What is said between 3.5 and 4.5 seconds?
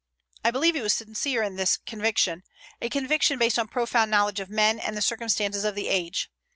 on profound knowledge of